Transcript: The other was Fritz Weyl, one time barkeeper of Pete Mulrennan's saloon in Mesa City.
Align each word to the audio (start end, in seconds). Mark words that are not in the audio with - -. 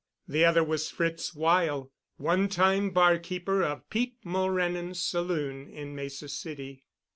The 0.27 0.43
other 0.43 0.63
was 0.63 0.89
Fritz 0.89 1.35
Weyl, 1.35 1.91
one 2.17 2.49
time 2.49 2.89
barkeeper 2.89 3.61
of 3.61 3.87
Pete 3.91 4.15
Mulrennan's 4.25 4.99
saloon 4.99 5.67
in 5.69 5.93
Mesa 5.93 6.27
City. 6.27 6.85